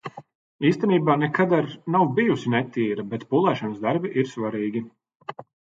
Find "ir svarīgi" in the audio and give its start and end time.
4.23-4.89